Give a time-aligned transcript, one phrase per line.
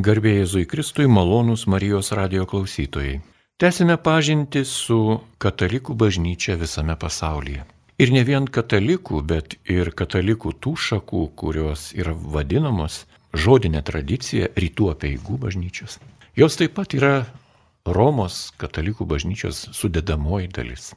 [0.00, 3.18] Garbėjai Jėzui Kristui malonūs Marijos radio klausytojai.
[3.60, 7.66] Tęsime pažinti su katalikų bažnyčia visame pasaulyje.
[8.00, 13.02] Ir ne vien katalikų, bet ir katalikų tų šakų, kurios yra vadinamos
[13.36, 15.98] žodinė tradicija rytų apieigų bažnyčios.
[16.32, 17.14] Jos taip pat yra
[17.84, 20.94] Romos katalikų bažnyčios sudėdamoji dalis.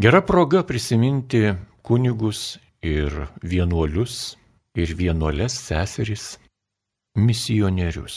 [0.00, 1.50] Gera proga prisiminti
[1.84, 4.38] kunigus ir vienuolius
[4.80, 6.38] ir vienuolės seserys
[7.26, 8.16] misionierius,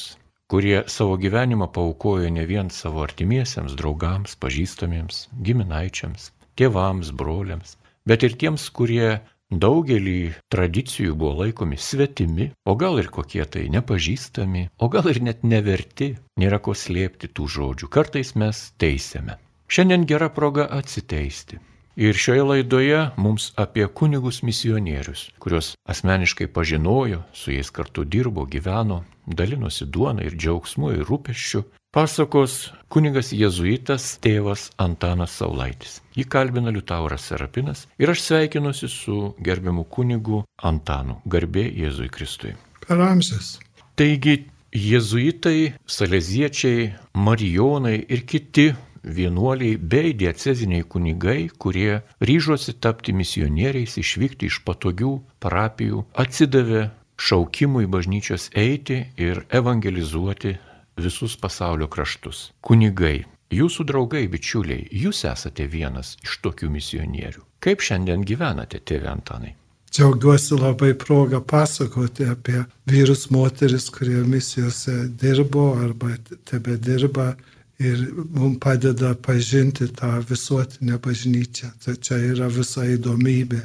[0.51, 7.77] kurie savo gyvenimą paukojo ne vien savo artimiesiems, draugams, pažįstamiems, giminaičiams, tėvams, broliams,
[8.09, 9.19] bet ir tiems, kurie
[9.65, 15.43] daugelį tradicijų buvo laikomi svetimi, o gal ir kokie tai nepažįstami, o gal ir net
[15.43, 17.91] neverti, nėra ko slėpti tų žodžių.
[17.93, 19.37] Kartais mes teisėme.
[19.73, 21.59] Šiandien gera proga atsiteisti.
[21.95, 29.03] Ir šioje laidoje mums apie kunigus misionierius, kuriuos asmeniškai pažinojo, su jais kartu dirbo, gyveno,
[29.27, 31.61] dalinosi duoną ir džiaugsmu ir rūpeščiu,
[31.93, 35.99] pasakos kunigas jėzuitas tėvas Antanas Saulaitis.
[36.17, 42.55] Jį kalbina Liutauras Serapinas ir aš sveikinuosi su gerbiamu kunigu Antanu, garbė Jėzui Kristui.
[42.87, 43.59] Per amžius.
[43.93, 44.39] Taigi,
[44.73, 48.71] jėzuitai, saleziečiai, marijonai ir kiti
[49.03, 58.49] vienuoliai bei dieceziniai kunigai, kurie ryžosi tapti misionieriais, išvykti iš patogių parapijų, atsidavė šaukimui bažnyčios
[58.55, 60.57] eiti ir evangelizuoti
[60.97, 62.51] visus pasaulio kraštus.
[62.61, 67.43] Kunigai, jūsų draugai, bičiuliai, jūs esate vienas iš tokių misionierių.
[67.63, 69.53] Kaip šiandien gyvenate, tėve Antanai?
[69.93, 76.15] Džiaugiuosi labai progą pasakoti apie vyrus, moteris, kurie misijose dirbo arba
[76.49, 77.35] tebe dirba
[77.79, 81.71] ir mums padeda pažinti tą visuotinę bažnyčią.
[81.83, 83.61] Tai čia yra visa įdomybė.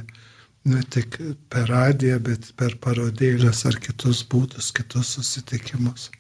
[0.69, 1.17] Ne tik
[1.49, 6.11] per radiją, bet per parodėlės ar kitus būdus, kitus susitikimus.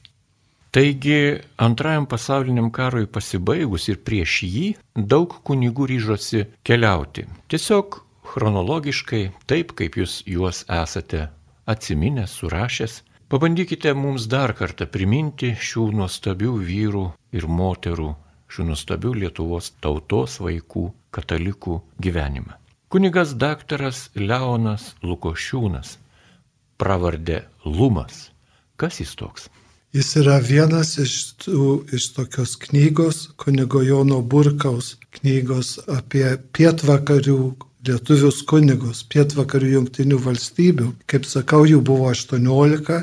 [0.72, 7.24] Taigi antrajam pasauliniam karui pasibaigus ir prieš jį daug kunigų ryžosi keliauti.
[7.48, 8.02] Tiesiog
[8.32, 11.28] chronologiškai, taip kaip jūs juos esate
[11.68, 17.02] atsiminęs, surašęs, Pabandykite mums dar kartą priminti šių nuostabių vyrų
[17.32, 18.14] ir moterų,
[18.48, 22.56] šių nuostabių Lietuvos tautos vaikų, katalikų gyvenimą.
[22.88, 25.98] Kunigas daktaras Leonas Lukošiūnas,
[26.80, 28.30] pravardė Lumas.
[28.80, 29.48] Kas jis toks?
[29.92, 31.66] Jis yra vienas iš, tų,
[31.96, 37.38] iš tokios knygos, kunigo Jono Burkaus knygos apie pietvakarių
[37.88, 40.90] lietuvius kunigus, pietvakarių jungtinių valstybių.
[41.08, 43.00] Kaip sakau, jų buvo 18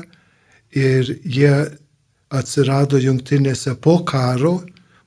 [0.76, 1.54] ir jie
[2.30, 4.60] atsirado jungtinėse po karo,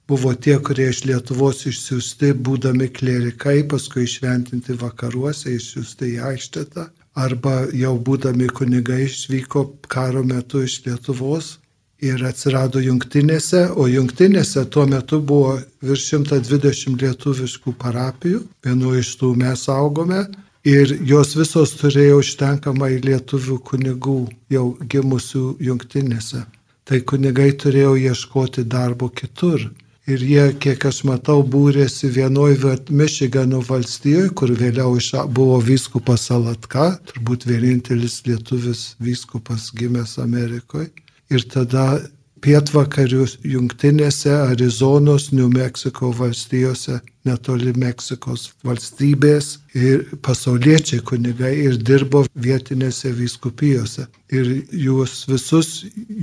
[0.09, 7.56] buvo tie, kurie iš Lietuvos išsiųsti, būdami klerikai, paskui išventinti vakaruose, išsiųsti į Aikštetą, arba
[7.75, 11.57] jau būdami kunigai išvyko karo metu iš Lietuvos
[12.02, 19.34] ir atsirado jungtinėse, o jungtinėse tuo metu buvo virš 120 lietuviškų parapijų, vienu iš tų
[19.44, 20.24] mes augome
[20.68, 24.18] Ir jos visos turėjo užtenkamai lietuvių kunigų
[24.51, 26.41] jau gimusių jungtinėse.
[26.90, 29.68] Tai kunigai turėjo ieškoti darbo kitur.
[30.10, 34.96] Ir jie, kiek aš matau, būrėsi vienoje Mišigano valstijoje, kur vėliau
[35.30, 40.90] buvo vyskupas Salatka, turbūt vienintelis lietuvis vyskupas gimęs Amerikoje.
[41.30, 42.02] Ir tada
[42.46, 53.12] pietvakarių jungtinėse Arizonos, New Mexico valstijose, netoli Meksikos valstybės ir pasauliečiai kunigai ir dirbo vietinėse
[53.18, 54.08] vyskupijose.
[54.32, 55.72] Ir jūs visus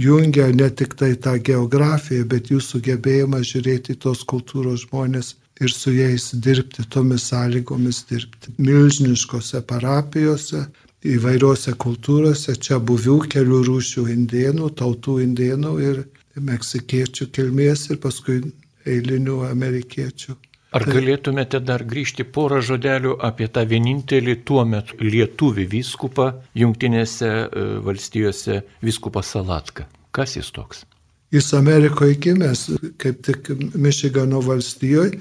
[0.07, 5.93] jungia ne tik tai tą geografiją, bet jų sugebėjimą žiūrėti tos kultūros žmonės ir su
[5.95, 8.53] jais dirbti, tomis sąlygomis dirbti.
[8.59, 10.67] Milžiniškose parapijose,
[11.15, 16.03] įvairiuose kultūrose, čia buvių kelių rūšių indienų, tautų indienų ir
[16.37, 18.41] meksikiečių kilmės ir paskui
[18.87, 20.37] eilinių amerikiečių.
[20.77, 26.27] Ar galėtumėte dar grįžti porą žodelių apie tą vienintelį tuo metu lietuvį vyskupą
[26.59, 29.87] Junktinėse e, valstijose vyskupą Salatką?
[30.13, 30.83] Kas jis toks?
[31.33, 32.67] Jis Amerikoje gimęs,
[33.03, 35.17] kaip tik Mišigano valstijoje,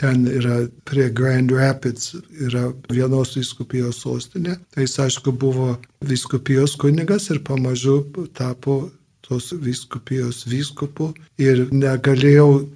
[0.00, 2.14] ten yra prie Grand Rapids,
[2.44, 4.58] yra vienos viskupijos sostinė.
[4.74, 8.02] Tai jis aišku buvo viskupijos kunigas ir pamažu
[8.36, 8.90] tapo
[9.26, 11.12] tos viskupijos vyskupu
[11.42, 12.66] ir negalėjau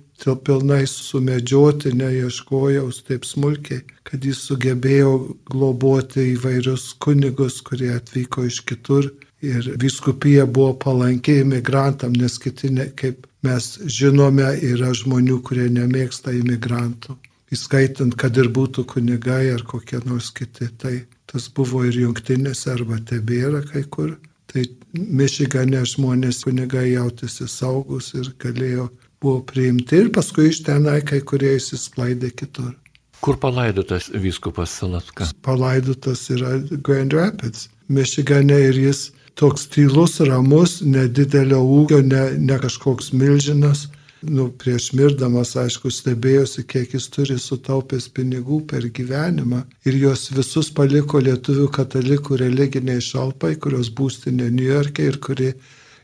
[0.45, 9.11] pilnai sumedžioti, neieškojau taip smulkiai, kad jis sugebėjo globoti įvairius kunigus, kurie atvyko iš kitur.
[9.41, 16.35] Ir viskupija buvo palankiai imigrantam, nes kiti, ne, kaip mes žinome, yra žmonių, kurie nemėgsta
[16.37, 17.17] imigrantų.
[17.51, 20.69] Įskaitant, kad ir būtų kunigai ar kokie nors kiti.
[20.79, 20.95] Tai
[21.31, 24.15] tas buvo ir jungtinėse arba tebėra kai kur.
[24.51, 28.89] Tai Mišigane žmonės kunigai jautėsi saugus ir galėjo
[29.23, 32.73] buvo priimti ir paskui iš tenai kai kurie įsisklaidė kitur.
[33.21, 35.29] Kur palaidotas vyskupas Salatka?
[35.45, 39.11] Palaidotas yra Grand Rapids, Mišigane ir jis
[39.41, 43.87] toks tylus, ramus, nedidelio ūgio, ne, ne kažkoks milžinas.
[44.21, 50.69] Nu, prieš mirdamas, aišku, stebėjosi, kiek jis turi sutaupęs pinigų per gyvenimą ir juos visus
[50.77, 55.55] paliko lietuvių katalikų religiniai šalpai, kurios būstinė New York'e ir kuri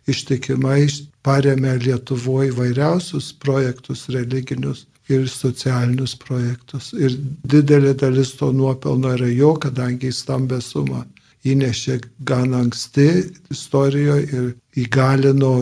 [0.09, 0.87] ištikimai
[1.27, 6.95] paremė Lietuvoje vairiausius projektus religinius ir socialinius projektus.
[6.97, 11.05] Ir didelė dalis to nuopelno yra jo, kadangi jis stambę sumą
[11.53, 13.09] įnešė gan anksti
[13.53, 14.53] istorijoje ir
[14.85, 15.55] įgalino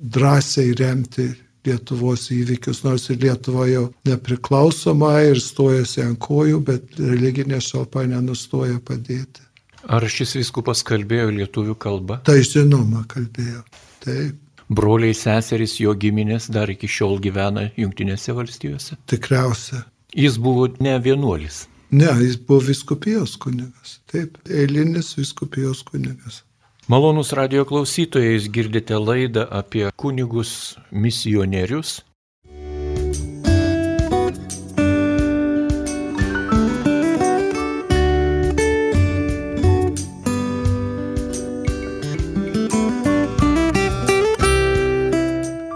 [0.00, 1.30] drąsiai remti
[1.66, 8.78] Lietuvos įvykius, nors ir Lietuva jau nepriklausoma ir stojasi ant kojų, bet religinė šalpa nenustoja
[8.80, 9.44] padėti.
[9.88, 12.20] Ar šis viskupas kalbėjo lietuvių kalbą?
[12.24, 13.60] Tai žinoma, kalbėjo.
[14.04, 14.38] Taip.
[14.70, 18.96] Broliai seserys jo giminės dar iki šiol gyvena Junktinėse valstijose?
[19.10, 19.82] Tikriausia.
[20.16, 21.64] Jis buvo ne vienuolis.
[21.90, 23.98] Ne, jis buvo viskupijos kunigas.
[24.12, 26.44] Taip, eilinis viskupijos kunigas.
[26.88, 32.00] Malonus radio klausytojai, jūs girdite laidą apie kunigus misionierius.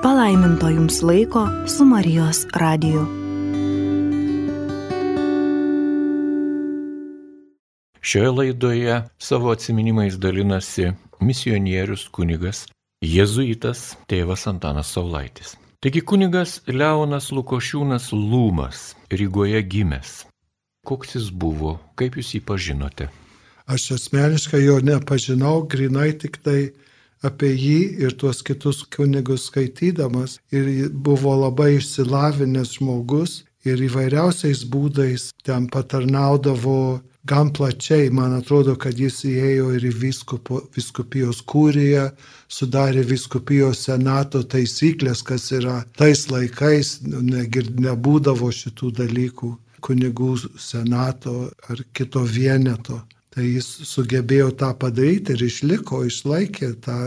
[0.02, 3.23] Palaiminto jums laiko su Marijos radiju.
[8.04, 10.90] Šioje laidoje savo atminimais dalinasi
[11.24, 12.58] misionierius kunigas
[13.00, 15.54] jėzuitas tėvas Antanas Saulaitis.
[15.80, 20.10] Taigi kunigas Leonas Lukošiūnas Lūmas Rygoje gimęs.
[20.84, 23.08] Koks jis buvo, kaip jūs jį pažinote?
[23.72, 26.74] Aš asmeniškai jo nepažinau, grinai tik tai
[27.24, 30.36] apie jį ir tuos kitus kunigus skaitydamas.
[30.52, 38.10] Ir buvo labai išsilavinęs žmogus ir įvairiausiais būdais ten patarnaudavo gan plačiai.
[38.10, 42.10] Man atrodo, kad jis įėjo ir į viskupo, viskupijos kūriją,
[42.48, 49.54] sudarė viskupijos senato taisyklės, kas yra tais laikais, negir, nebūdavo šitų dalykų
[49.84, 53.02] kunigų senato ar kito vieneto.
[53.34, 56.98] Tai jis sugebėjo tą padaryti ir išliko, išlaikė tą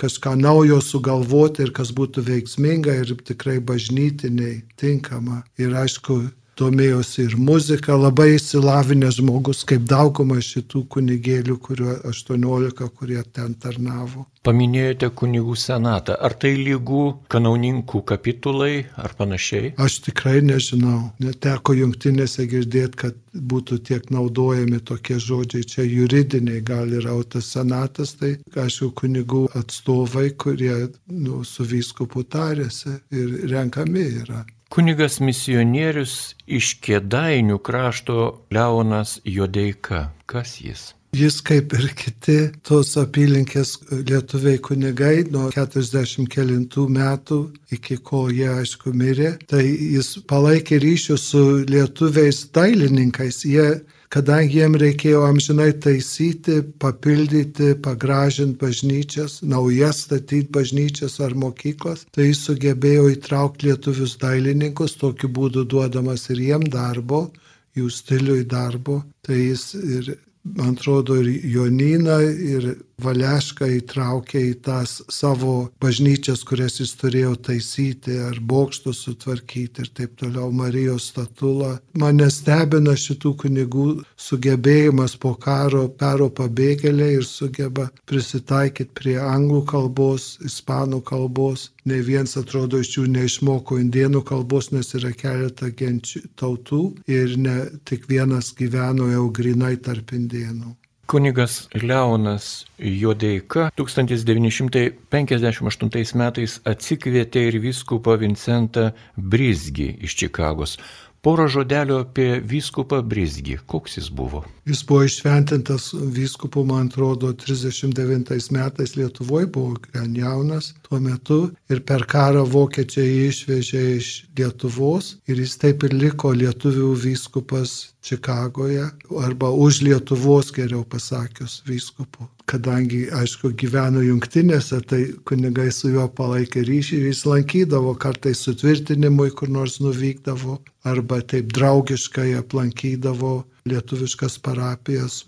[0.00, 5.42] kažką naujo sugalvoti ir kas būtų veiksminga ir tikrai bažnytiniai tinkama.
[5.60, 6.18] Ir aišku,
[6.58, 14.26] domėjosi ir muzika, labai įsilavinęs žmogus, kaip dauguma šitų kunigėlių, kuriuo 18, kurie ten tarnavo.
[14.44, 16.18] Paminėjote kunigų senatą.
[16.20, 19.72] Ar tai lygų kanauninkų kapitulai ar panašiai?
[19.80, 20.98] Aš tikrai nežinau.
[21.24, 25.64] Neteko jungtinėse girdėti, kad būtų tiek naudojami tokie žodžiai.
[25.64, 32.26] Čia juridiniai gal yra, o tas senatas tai, aišku, kunigų atstovai, kurie nu, su vyskupu
[32.28, 34.44] tarėsi ir renkami yra.
[34.74, 38.14] Kunigas misionierius iš Kėdainių krašto
[38.50, 40.08] Leonas Jodeika.
[40.26, 40.80] Kas jis?
[41.14, 42.34] Jis kaip ir kiti
[42.66, 47.38] tos apylinkės lietuviai kunigai nuo 40 kelintų metų
[47.76, 53.44] iki kol jie aišku mirė, tai jis palaikė ryšius su lietuviais dailininkais.
[53.46, 53.68] Jie
[54.14, 62.44] kadangi jiem reikėjo amžinai taisyti, papildyti, pagražinti bažnyčias, naujas statyti bažnyčias ar mokyklas, tai jis
[62.48, 67.26] sugebėjo įtraukti lietuvius dailininkus, tokiu būdu duodamas ir jiem darbo,
[67.74, 75.00] jų stiliui darbo, tai jis ir man atrodo, ir Joniną, ir Valešką įtraukė į tas
[75.10, 81.72] savo bažnyčias, kurias jis turėjo taisyti, ar bokštus sutvarkyti ir taip toliau, Marijos statulą.
[81.98, 83.86] Mane stebina šitų kunigų
[84.26, 91.70] sugebėjimas po karo pero pabėgėliai ir sugeba prisitaikyti prie anglų kalbos, ispanų kalbos.
[91.84, 97.58] Ne vienas atrodo iš jų neišmoko indienų kalbos, nes yra keletą genčių tautų ir ne
[97.88, 100.76] tik vienas gyveno jau grinai tarp indienų.
[101.06, 110.78] Kunigas Leonas Jodeika 1958 metais atsikvietė ir vyskupą Vincentą Brizgį iš Čikagos.
[111.24, 113.54] Porą žodelių apie vyskupą Brizgį.
[113.72, 114.42] Koks jis buvo?
[114.68, 121.38] Jis buvo išventintas vyskupu, man atrodo, 39 metais Lietuvoje, buvo gan jaunas tuo metu
[121.72, 127.74] ir per karą vokiečiai jį išvežė iš Lietuvos ir jis taip ir liko lietuvių vyskupas
[128.04, 128.90] Čikagoje
[129.24, 132.28] arba už Lietuvos, geriau pasakius, vyskupu.
[132.50, 139.30] Kadangi, aišku, gyveno jungtinėse, tai kunigai su juo palaikė ryšį ir jis lankydavo kartais sutvirtinimui,
[139.38, 143.38] kur nors nuvykdavo, arba taip draugiškai aplankydavo
[143.70, 145.22] lietuviškas parapijas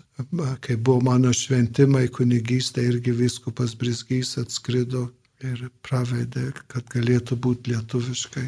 [0.61, 5.07] kai buvo mano šventimai kunigystė, irgi viskupas Brisgys atskrido
[5.43, 8.47] ir pravedė, kad galėtų būti lietuviškai.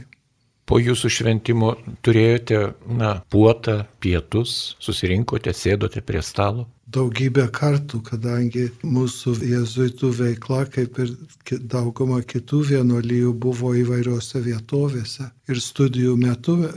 [0.70, 6.68] Po jūsų šventimo turėjote, na, puotą, pietus, susirinkote, sėdote prie stalo?
[6.96, 11.12] Daugybę kartų, kadangi mūsų jezuitų veikla, kaip ir
[11.74, 15.30] dauguma kitų vienuolijų, buvo įvairiose vietovėse.
[15.50, 16.72] Ir studijų metu e,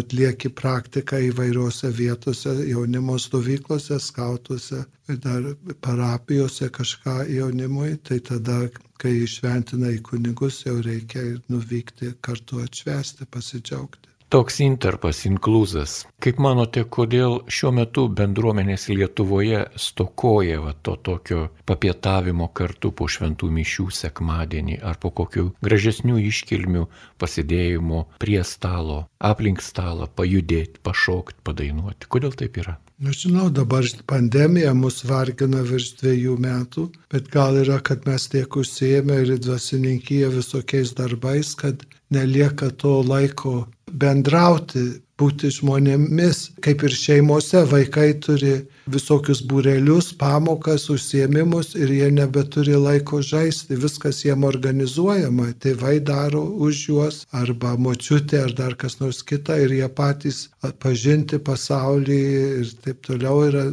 [0.00, 4.84] atlieki praktiką įvairiose vietose, jaunimo stovyklose, skautuose,
[5.24, 5.50] dar
[5.82, 8.60] parapijose kažką jaunimui, tai tada,
[9.00, 14.09] kai išventina į kunigus, jau reikia nuvykti kartu atšvesti, pasidžiaugti.
[14.30, 15.92] Toks interpas, inkluzas.
[16.22, 23.50] Kaip manote, kodėl šiuo metu bendruomenės Lietuvoje stokoja va, to tokio papietavimo kartu po šventų
[23.56, 26.84] mišių sekmadienį ar po kokių gražesnių iškilmių
[27.18, 32.06] pasidėjimo prie stalo, aplink stalą, pajudėti, pašokti, padainuoti?
[32.14, 32.78] Kodėl taip yra?
[33.02, 38.62] Na, žinau, dabar pandemija mus vargina virš dviejų metų, bet gal yra, kad mes tiek
[38.62, 43.54] užsiemę ir dvasininkyje visokiais darbais, kad nelieka to laiko
[43.90, 48.54] bendrauti, būti žmonėmis, kaip ir šeimose vaikai turi
[48.94, 56.84] visokius būrelius, pamokas, užsiemimus ir jie nebeturi laiko žaisti, viskas jiem organizuojama, tėvai daro už
[56.88, 60.46] juos arba močiutė ar dar kas nors kita ir jie patys
[60.82, 62.20] pažinti pasaulį
[62.62, 63.66] ir taip toliau yra,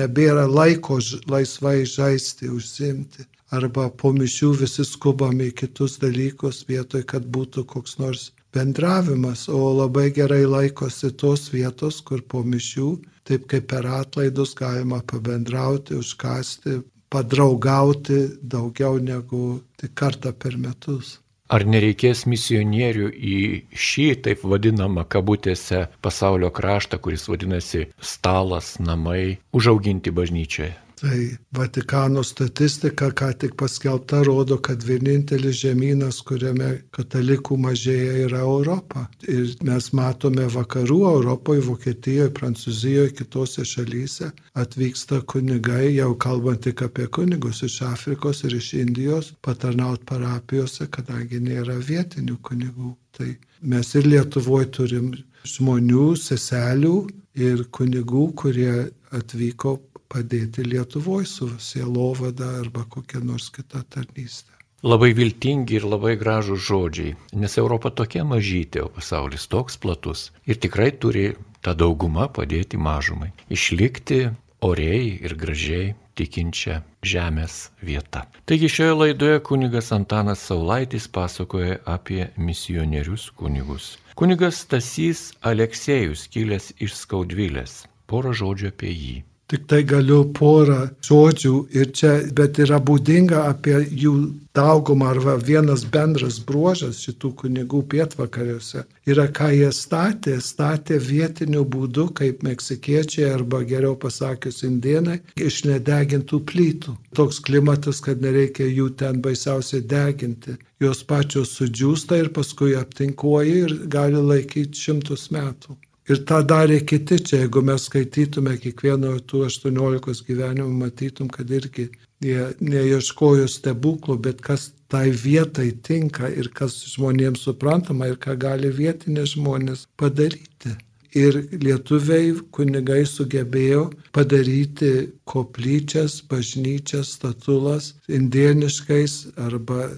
[0.00, 1.00] nebėra laiko
[1.32, 7.98] laisvai žaisti, užsimti arba po mišių visi skubam į kitus dalykus vietoj, kad būtų koks
[8.02, 12.88] nors bendravimas, o labai gerai laikosi tos vietos, kur po mišių,
[13.28, 16.80] taip kaip per atlaidus galima pabendrauti, užkasti,
[17.12, 21.18] padraugauti daugiau negu tik kartą per metus.
[21.46, 23.36] Ar nereikės misionierių į
[23.70, 30.74] šį taip vadinamą kabutėse pasaulio kraštą, kuris vadinasi stalas, namai, užauginti bažnyčioje?
[30.96, 39.02] Tai Vatikano statistika, ką tik paskelbta, rodo, kad vienintelis žemynas, kuriame katalikų mažėja, yra Europa.
[39.28, 47.04] Ir mes matome vakarų Europoje, Vokietijoje, Prancūzijoje, kitose šalyse atvyksta kunigai, jau kalbant tik apie
[47.12, 52.94] kunigus iš Afrikos ir iš Indijos, patarnaut parapijose, kadangi nėra vietinių kunigų.
[53.18, 53.28] Tai
[53.60, 55.12] mes ir Lietuvoje turim
[55.44, 56.96] žmonių, seselių
[57.36, 58.72] ir kunigų, kurie
[59.12, 59.76] atvyko
[60.12, 64.52] padėti Lietuvoje su sielovada arba kokia nors kita tarnystė.
[64.86, 70.60] Labai viltingi ir labai gražų žodžiai, nes Europa tokia mažytė, o pasaulis toks platus ir
[70.60, 71.30] tikrai turi
[71.64, 73.32] tą daugumą padėti mažumai.
[73.50, 74.20] Išlikti
[74.68, 77.56] oriai ir gražiai tikinčią žemės
[77.88, 78.22] vietą.
[78.48, 83.96] Taigi šioje laidoje kunigas Antanas Saulaitis pasakoja apie misionierius kunigus.
[84.16, 87.82] Kunigas Stasys Aleksėjus kilęs iš Skaudvilės.
[88.06, 89.16] Porą žodžių apie jį.
[89.52, 94.14] Tik tai galiu porą žodžių ir čia, bet yra būdinga apie jų
[94.58, 102.08] daugumą arba vienas bendras bruožas šitų kunigų pietvakariuose yra, ką jie statė, statė vietiniu būdu,
[102.18, 106.96] kaip meksikiečiai arba geriau pasakius indienai, iš nedegintų plytų.
[107.16, 110.58] Toks klimatas, kad nereikia jų ten baisiausiai deginti.
[110.82, 115.78] Jos pačios sudžiūsta ir paskui aptinkuoja ir gali laikyti šimtus metų.
[116.06, 121.88] Ir tą darė kiti čia, jeigu mes skaitytume kiekvieno tų 18 gyvenimų, matytum, kad irgi
[122.22, 128.70] jie neieškojo stebuklų, bet kas tai vietai tinka ir kas žmonėms suprantama ir ką gali
[128.70, 130.76] vietinė žmonės padaryti.
[131.16, 139.14] Ir lietuviai kunigai sugebėjo padaryti koplyčias, bažnyčias, statulas indieniškais
[139.48, 139.88] arba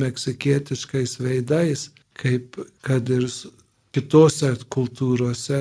[0.00, 2.56] meksikietiškais veidais, kaip
[2.86, 3.28] kad ir
[3.94, 5.60] kitose kultūrose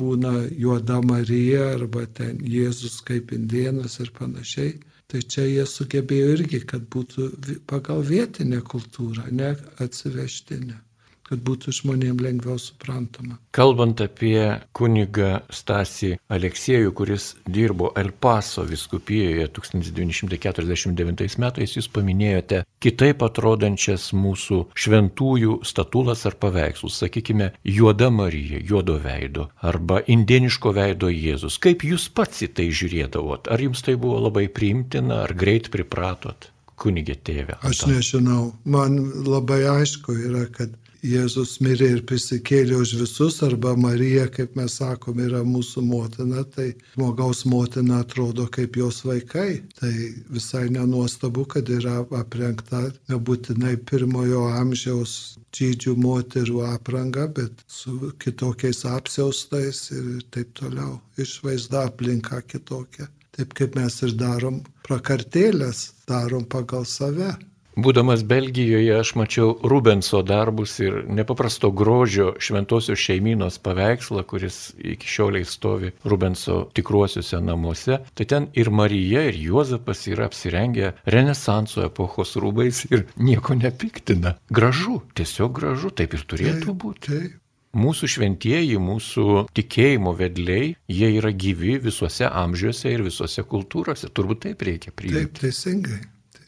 [0.00, 0.32] būna
[0.64, 4.78] juoda Marija arba ten Jėzus kaip indienas ir panašiai.
[5.10, 7.28] Tai čia jie sugebėjo irgi, kad būtų
[7.70, 9.52] pagal vietinę kultūrą, ne
[9.84, 10.80] atsivežtinę
[11.24, 13.38] kad būtų žmonėms lengviau suprantama.
[13.56, 23.24] Kalbant apie kunigą Stasį Aleksėjų, kuris dirbo El Paso viskupijoje 1949 metais, jūs paminėjote kitaip
[23.24, 31.58] atrodančias mūsų šventųjų statulas ar paveikslus, sakykime, juoda Marija, juodo veido arba indieniško veido Jėzus.
[31.62, 33.48] Kaip jūs pats į tai žiūrėdavot?
[33.48, 36.50] Ar jums tai buvo labai priimtina, ar greit pripratot?
[36.74, 37.54] kunigė tėvė.
[37.62, 38.96] Aš nežinau, man
[39.28, 45.18] labai aišku yra, kad Jėzus mirė ir prisikėlė už visus, arba Marija, kaip mes sakom,
[45.20, 49.60] yra mūsų motina, tai žmogaus motina atrodo kaip jos vaikai.
[49.76, 49.92] Tai
[50.32, 59.90] visai nenuostabu, kad yra aprengta nebūtinai pirmojo amžiaus džydžių moterų apranga, bet su kitokiais apsiaustais
[59.92, 61.02] ir taip toliau.
[61.20, 63.10] Išvaizda aplinka kitokia.
[63.36, 67.34] Taip kaip mes ir darom prakartėlės, darom pagal save.
[67.74, 75.48] Būdamas Belgijoje aš mačiau Rubenso darbus ir nepaprasto grožio šventosios šeiminos paveikslą, kuris iki šioliai
[75.48, 77.98] stovi Rubenso tikruosiuose namuose.
[78.14, 84.36] Tai ten ir Marija, ir Juozapas yra apsirengę Renesanso epochos rūbais ir nieko nepiktina.
[84.54, 87.10] Gražu, tiesiog gražu, taip ir turėtų Taip, būti.
[87.10, 87.40] Taip,
[87.74, 94.12] Mūsų šventieji, mūsų tikėjimo vedliai, jie yra gyvi visuose amžiuose ir visuose kultūrose.
[94.14, 95.24] Turbūt taip reikia priimti.
[95.24, 95.98] taip, teisingai,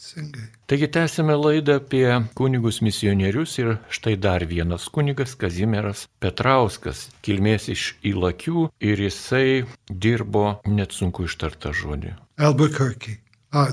[0.06, 0.48] teisingai.
[0.66, 7.94] Taigi tęsime laidą apie kunigus misionierius ir štai dar vienas kunigas Kazimieras Petrauskas, kilmės iš
[8.04, 12.14] Įlakių ir jisai dirbo net sunku ištartą žodį.
[12.38, 13.18] Albuquerque.
[13.52, 13.70] A,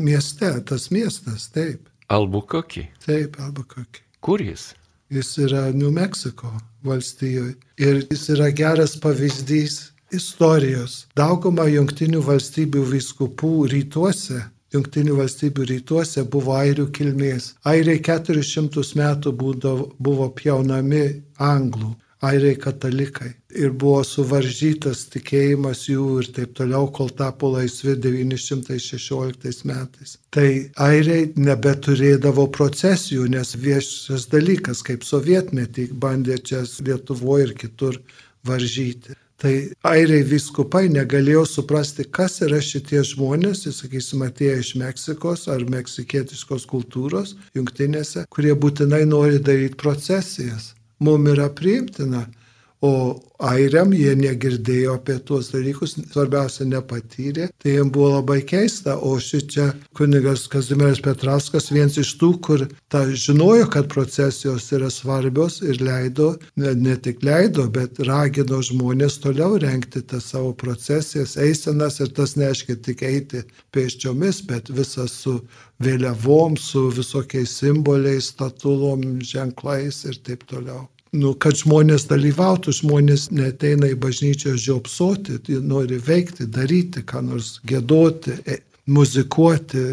[0.00, 2.88] mieste, tas miestas, taip, Albukoki.
[3.06, 4.04] taip, Albuquerque.
[4.20, 4.74] Kur jis?
[5.10, 6.52] Jis yra New Mexico
[6.84, 11.06] valstijoje ir jis yra geras pavyzdys istorijos.
[11.16, 17.52] Dauguma jungtinių valstybių vyskupų rytuose, jungtinių valstybių rytuose buvo airių kilmės.
[17.70, 21.04] Airiai 400 metų būdavo, buvo pjaunami
[21.38, 21.94] anglų.
[22.24, 23.34] Airiai katalikai.
[23.52, 30.14] Ir buvo suvaržytas tikėjimas jų ir taip toliau, kol tapo laisvi 916 metais.
[30.32, 30.48] Tai
[30.86, 38.00] airiai nebeturėdavo procesijų, nes viešas dalykas, kaip sovietmetį bandė čia Lietuvoje ir kitur
[38.48, 39.18] varžyti.
[39.42, 39.52] Tai
[39.90, 46.68] airiai viskupai negalėjo suprasti, kas yra šitie žmonės, jis, sakysim, atėję iš Meksikos ar meksikietiškos
[46.70, 50.72] kultūros, jungtinėse, kurie būtinai nori daryti procesijas.
[51.02, 52.22] Mums yra priimtina,
[52.82, 59.16] o airiam jie negirdėjo apie tuos dalykus, svarbiausia nepatyrė, tai jiems buvo labai keista, o
[59.20, 65.80] šičia kunigas Kazimieras Petrauskas vienas iš tų, kur ta žinojo, kad procesijos yra svarbios ir
[65.84, 72.14] leido, ne, ne tik leido, bet ragino žmonės toliau renkti tas savo procesijas, eisenas ir
[72.16, 75.38] tas neaiškiai tik eiti pėsčiomis, bet visas su
[75.84, 83.90] vėliavom, su visokiais simboliais, statulom, ženklais ir taip toliau nu, kad žmonės dalyvautų, žmonės neteina
[83.92, 89.84] į bažnyčią žiopsoti, jie nori veikti, daryti, ką nors gėdoti, e, muzikuoti,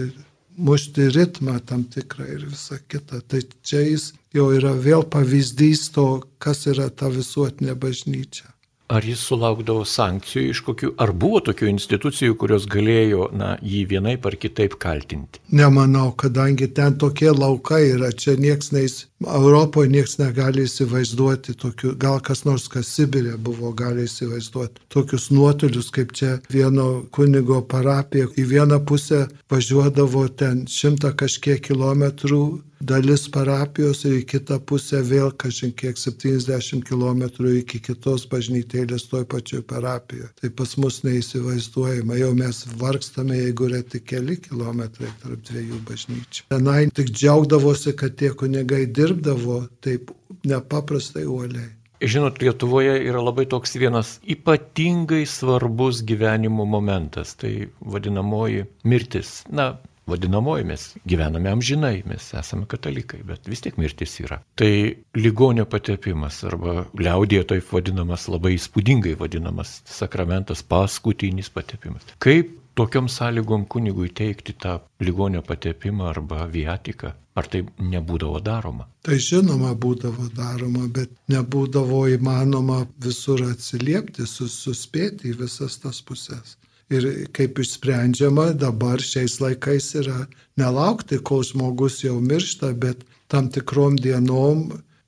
[0.62, 3.22] mušti ritmą tam tikrą ir visa kita.
[3.28, 6.08] Tai čia jis jau yra vėl pavyzdys to,
[6.44, 8.51] kas yra ta visuotinė bažnyčia.
[8.92, 14.26] Ar jis sulaukdavo sankcijų iš kokių, ar buvo tokių institucijų, kurios galėjo, na, jį vienaip
[14.28, 15.40] ar kitaip kaltinti?
[15.56, 22.20] Nemanau, kadangi ten tokie laukai yra, čia nieks neįs, Europoje nieks negali įsivaizduoti tokių, gal
[22.26, 28.28] kas nors, kas Sibirė buvo, gali įsivaizduoti tokius nuotolius, kaip čia vieno kunigo parapija.
[28.36, 32.44] Į vieną pusę važiuodavo ten šimtą kažkiek kilometrų
[32.82, 39.26] dalis parapijos ir į kitą pusę vėl kažin kiek 70 km iki kitos bažnytėlės toj
[39.32, 40.30] pačioj parapijoje.
[40.42, 46.48] Tai pas mus neįsivaizduojama, jau mes vargstame, jeigu yra tik keli kilometrai tarp dviejų bažnyčių.
[46.54, 50.12] Tenai tik džiaugdavosi, kad tie kunigai dirbdavo taip
[50.48, 51.70] nepaprastai uoliai.
[52.02, 59.44] Žinot, Lietuvoje yra labai toks vienas ypatingai svarbus gyvenimo momentas, tai vadinamoji mirtis.
[59.54, 59.76] Na,
[60.12, 64.42] vadinamoji mes gyvename amžinai, mes esame katalikai, bet vis tiek mirtis yra.
[64.60, 64.72] Tai
[65.18, 72.06] ligonio patepimas arba liaudėje taip vadinamas, labai įspūdingai vadinamas sakramentas, paskutinis patepimas.
[72.24, 77.16] Kaip tokiom sąlygom kunigui teikti tą ligonio patepimą arba viatiką?
[77.40, 78.90] Ar tai nebūdavo daroma?
[79.08, 86.58] Tai žinoma būdavo daroma, bet nebūdavo įmanoma visur atsiliepti, sus, suspėti į visas tas pusės.
[86.92, 90.26] Ir kaip išsprendžiama dabar šiais laikais yra
[90.60, 94.66] nelaukti, kol žmogus jau miršta, bet tam tikrom dienom,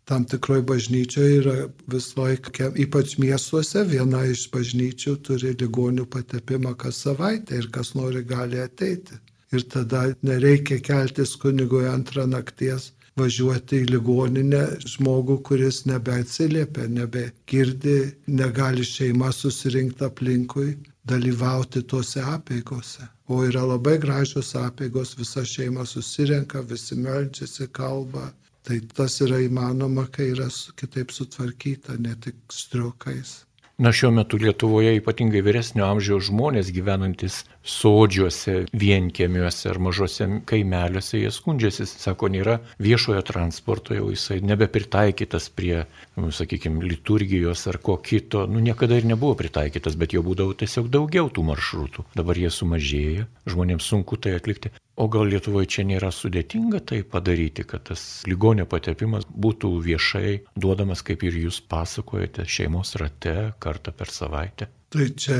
[0.08, 1.56] tam tikroje bažnyčioje yra
[1.92, 8.24] vis laiką, ypač miestuose, viena iš bažnyčių turi ligonių patepimą kas savaitę ir kas nori
[8.32, 9.20] gali ateiti.
[9.54, 14.64] Ir tada nereikia keltis kunigui antrą nakties, važiuoti į ligoninę
[14.96, 18.00] žmogų, kuris nebeatsiliepia, nebegirdi,
[18.40, 20.72] negali šeima susirinkti aplinkui
[21.12, 23.08] dalyvauti tuose apėgose.
[23.28, 28.32] O yra labai gražios apėgos, visa šeima susirenka, visi meldžiasi, kalba.
[28.64, 30.48] Tai tas yra įmanoma, kai yra
[30.80, 33.34] kitaip sutvarkyta, ne tik striukais.
[33.78, 41.32] Na šiuo metu Lietuvoje ypatingai vyresnio amžiaus žmonės gyvenantis sodžiuose, vienkiemiuose ar mažose kaimeliuose, jie
[41.34, 45.88] skundžiasi, sako, nėra viešojo transporto, jau jisai nebepritaikytas prie,
[46.22, 48.46] nu, sakykime, liturgijos ar ko kito.
[48.46, 52.06] Nu, niekada ir nebuvo pritaikytas, bet jo būdavo tiesiog daugiau tų maršrutų.
[52.14, 54.70] Dabar jie sumažėjo, žmonėms sunku tai atlikti.
[54.96, 60.34] O gal Lietuvoje čia nėra sudėtinga tai padaryti, kad tas ligonio patepimas būtų viešai
[60.66, 64.70] duodamas, kaip ir jūs pasakojate, šeimos rate kartą per savaitę?
[64.94, 65.38] Tai čia,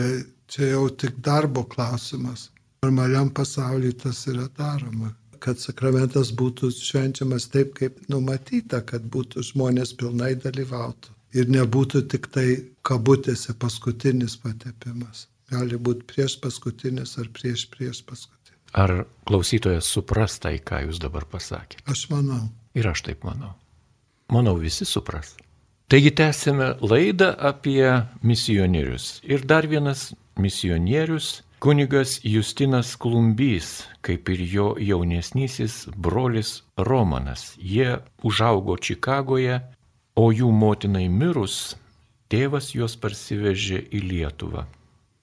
[0.50, 2.48] čia jau tik darbo klausimas.
[2.84, 5.14] Normaliam pasaulyje tas yra daroma.
[5.44, 11.14] Kad sakramentas būtų švenčiamas taip, kaip numatyta, kad būtų žmonės pilnai dalyvautų.
[11.38, 12.48] Ir nebūtų tik tai
[12.90, 15.28] kabutėse paskutinis patepimas.
[15.54, 18.43] Gali būti prieš paskutinis ar prieš prieš paskutinis.
[18.74, 21.86] Ar klausytojas supras tai, ką jūs dabar pasakėte?
[21.86, 22.48] Aš manau.
[22.74, 23.54] Ir aš taip manau.
[24.34, 25.36] Manau, visi supras.
[25.94, 27.86] Taigi tęsime laidą apie
[28.26, 29.20] misionierius.
[29.30, 37.54] Ir dar vienas misionierius, kunigas Justinas Klumbys, kaip ir jo jaunesnysis brolis Romanas.
[37.62, 39.62] Jie užaugo Čikagoje,
[40.18, 41.76] o jų motinai mirus,
[42.34, 44.66] tėvas juos parsivežė į Lietuvą.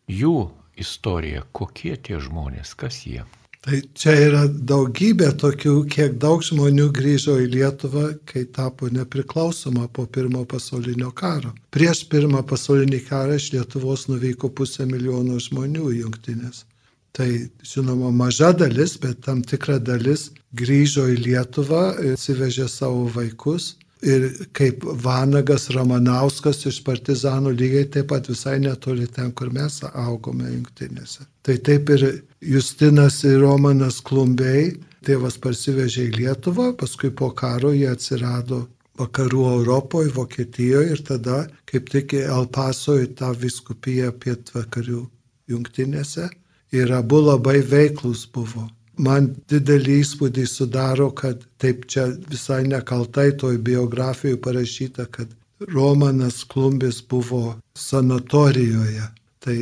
[0.06, 0.36] Jų
[0.78, 3.26] istorija, kokie tie žmonės, kas jie.
[3.61, 10.07] Tai čia yra daugybė tokių, kiek daug žmonių grįžo į Lietuvą, kai tapo nepriklausoma po
[10.09, 11.53] pirmo pasaulinio karo.
[11.77, 16.64] Prieš pirmą pasaulinį karą iš Lietuvos nuvyko pusę milijono žmonių jungtinės.
[17.12, 17.29] Tai
[17.66, 24.84] žinoma maža dalis, bet tam tikra dalis grįžo į Lietuvą, atsivežė savo vaikus ir kaip
[25.04, 31.26] Vanagas Ramanauskas iš partizanų lygiai taip pat visai netoli ten, kur mes augome jungtinėse.
[31.42, 32.06] Tai taip ir
[32.40, 34.72] Justinas ir Romanas Klumbiai,
[35.04, 38.66] tėvas parsivežė į Lietuvą, paskui po karo jie atsirado
[39.00, 45.06] vakarų Europoje, Vokietijoje ir tada kaip tik El Paso į tą viskupiją pietvakarių
[45.50, 46.28] jungtinėse
[46.76, 48.68] ir abu labai veiklus buvo
[49.00, 55.32] man didelį įspūdį sudaro, kad taip čia visai nekaltai toj biografijoje parašyta, kad
[55.74, 59.08] Romanas Klumbis buvo sanatorijoje.
[59.40, 59.56] Tai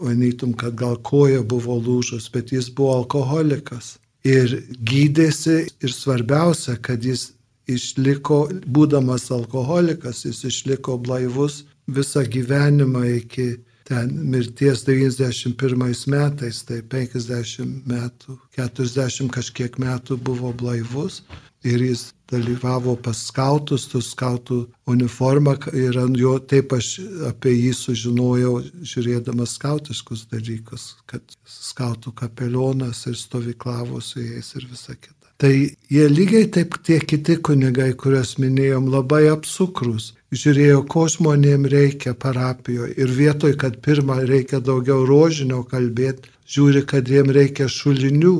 [0.00, 3.96] manytum, kad gal koja buvo lūžus, bet jis buvo alkoholikas.
[4.26, 7.30] Ir gydėsi ir svarbiausia, kad jis
[7.70, 13.48] išliko, būdamas alkoholikas, jis išliko blaivus visą gyvenimą iki
[13.90, 21.24] ten mirties 91 metais, tai 50 metų, 40 kažkiek metų buvo blaivus
[21.66, 26.92] ir jis dalyvavo pas skautus, tų skautų uniforma ir ant jo taip aš
[27.32, 28.54] apie jį sužinojau,
[28.92, 35.34] žiūrėdamas skautiškus dalykus, kad skautų kapelionas ir stovyklavo su jais ir visa kita.
[35.40, 42.14] Tai jie lygiai taip tie kiti kunigai, kuriuos minėjom, labai apsukrus žiūrėjo, ko žmonėm reikia
[42.14, 42.94] parapijoje.
[43.02, 48.36] Ir vietoj, kad pirmą reikia daugiau rožinio kalbėti, žiūri, kad jiem reikia šulinių,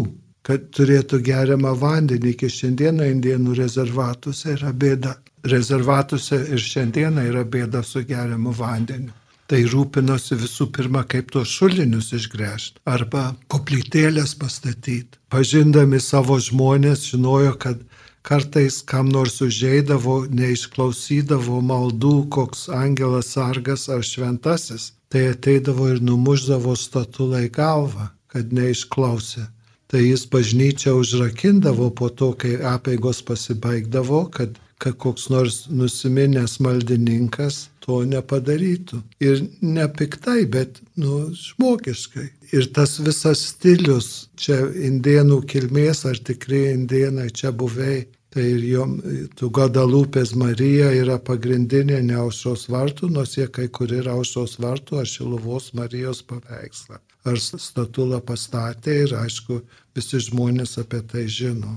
[0.47, 2.35] kad turėtų geriamą vandenį.
[2.35, 5.17] Iki šiandieną indienų rezervatuose yra bėda.
[5.51, 9.15] Rezervatuose ir šiandieną yra bėda su geriamu vandeniu.
[9.51, 15.19] Tai rūpinosi visų pirma, kaip tuos šulinius išgręžti arba koplytėlės pastatyti.
[15.33, 17.81] Pažindami savo žmonės žinojo, kad
[18.23, 26.77] kartais kam nors užeidavo, neišklausydavo maldų, koks angelas sargas ar šventasis, tai ateidavo ir numuždavo
[26.77, 29.47] statulai galvą, kad neišklausė.
[29.91, 37.67] Tai jis bažnyčią užrakindavo po to, kai apėgos pasibaigdavo, kad, kad koks nors nusiminęs maldininkas
[37.85, 39.01] to nepadarytų.
[39.23, 42.29] Ir ne piktai, bet nu, žmogiškai.
[42.57, 48.97] Ir tas visas stilius, čia indienų kilmės ar tikrai indienai čia buvai, tai ir jom,
[49.37, 55.03] tu Gadalupės Marija yra pagrindinė ne aušos vartų, nors jie kai kur yra aušos vartų
[55.03, 57.01] ar Šiluvos Marijos paveikslą.
[57.29, 59.61] Ar statulą pastatė ir aišku,
[59.97, 61.77] visi žmonės apie tai žino.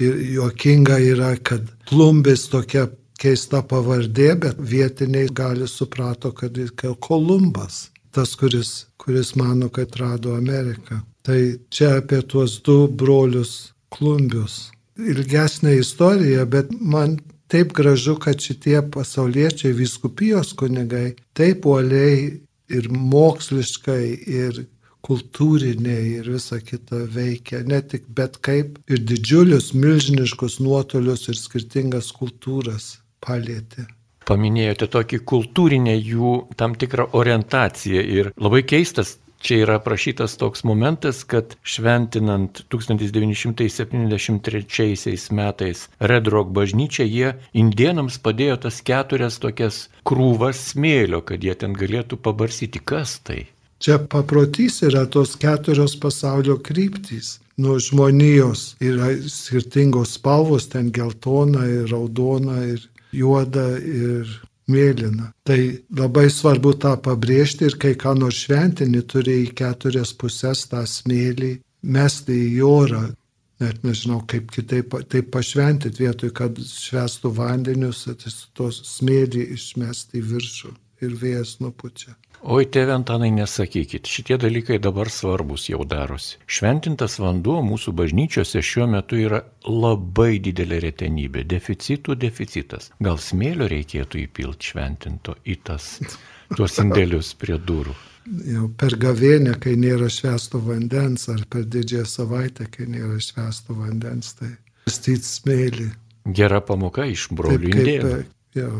[0.00, 2.88] Ir juokinga yra, kad plumbis tokia
[3.22, 10.34] keista pavardė, bet vietiniai gali suprato, kad jis Kolumbas, tas, kuris, kuris mano, kad rado
[10.36, 11.02] Ameriką.
[11.22, 14.72] Tai čia apie tuos du brolius klumbius.
[14.98, 17.20] Ilgesnė istorija, bet man
[17.52, 22.40] taip gražu, kad šitie pasauliečiai viskupijos kunigai taip uoliai
[22.72, 24.04] ir moksliškai
[24.40, 24.64] ir
[25.06, 32.12] kultūriniai ir visa kita veikia, ne tik bet kaip ir didžiulius, milžiniškus nuotolius ir skirtingas
[32.16, 33.88] kultūras palėtė.
[34.28, 41.24] Paminėjote tokį kultūrinę jų tam tikrą orientaciją ir labai keistas Čia yra aprašytas toks momentas,
[41.26, 51.26] kad šventinant 1973 metais Red Rock bažnyčią, jie indienams padėjo tas keturias tokias krūvas smėlio,
[51.26, 53.50] kad jie ten galėtų pabarsyti, kas tai.
[53.82, 57.40] Čia paprotys yra tos keturios pasaulio kryptys.
[57.58, 64.30] Nuo žmonijos yra skirtingos spalvos, ten geltona ir raudona ir juoda ir
[64.70, 65.32] mėlyna.
[65.42, 65.58] Tai
[65.98, 71.56] labai svarbu tą pabrėžti ir kai ką nors šventinį turi į keturias pusės tą smėlį
[71.82, 73.04] mesti į orą.
[73.62, 78.06] Net nežinau, kaip kitaip taip pašventit vietoj, kad švestų vandenius,
[78.54, 82.14] tos smėlį išmesti į viršų ir vėjas nupučia.
[82.42, 86.40] Oi, tėvė Antanai, nesakykit, šitie dalykai dabar svarbus jau darosi.
[86.50, 92.90] Šventintas vanduo mūsų bažnyčiose šiuo metu yra labai didelė retenybė, deficitų deficitas.
[92.98, 95.86] Gal smėlio reikėtų įpilti šventinto į tas,
[96.56, 97.94] tuos indėlius prie durų.
[98.50, 104.34] Jau per gavėnę, kai nėra švesto vandens, ar per didžiąją savaitę, kai nėra švesto vandens,
[104.42, 104.50] tai
[104.90, 105.92] styti smėlį.
[106.34, 108.78] Gera pamoka iš brolių indėlių.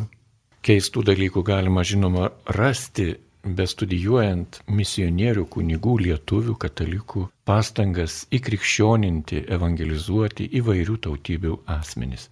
[0.66, 11.56] Keistų dalykų galima, žinoma, rasti bestudijuojant misionierių kunigų lietuvių katalikų pastangas įkrikščioninti, evangelizuoti įvairių tautybių
[11.76, 12.28] asmenys.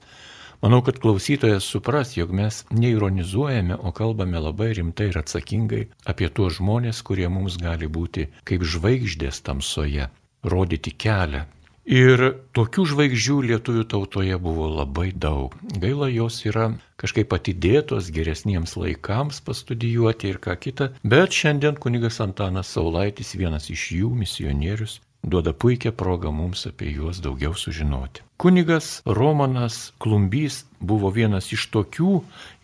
[0.63, 6.59] Manau, kad klausytojas supras, jog mes neironizuojame, o kalbame labai rimtai ir atsakingai apie tuos
[6.59, 10.11] žmonės, kurie mums gali būti kaip žvaigždės tamsoje,
[10.45, 11.47] rodyti kelią,
[11.89, 12.21] Ir
[12.53, 15.55] tokių žvaigždžių lietuvių tautoje buvo labai daug.
[15.81, 16.67] Gaila, jos yra
[17.01, 23.87] kažkaip atidėtos geresniems laikams pastudijuoti ir ką kita, bet šiandien kunigas Antanas Saulaitis, vienas iš
[23.97, 28.23] jų misionierius, duoda puikią progą mums apie juos daugiau sužinoti.
[28.41, 32.13] Kunigas Romanas Klumbys buvo vienas iš tokių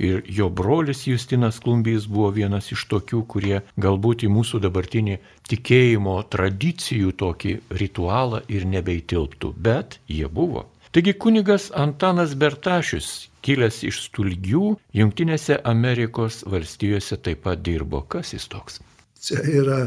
[0.09, 5.19] ir jo brolis Justinas Klumbys buvo vienas iš tokių, kurie galbūt į mūsų dabartinį
[5.51, 10.65] tikėjimo tradicijų tokį ritualą ir nebeitilptų, bet jie buvo.
[10.97, 18.01] Taigi kunigas Antanas Bertašius, kilęs iš Stulgių, Junktinėse Amerikos valstijose taip pat dirbo.
[18.09, 18.81] Kas jis toks?
[19.21, 19.81] Čia yra